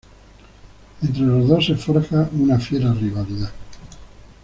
[1.03, 3.51] Entre los dos se forja una fiera rivalidad.